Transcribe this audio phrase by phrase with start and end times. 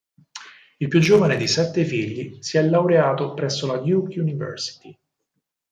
[0.79, 4.97] Il più giovane di sette figli, si è laureato presso la Duke University.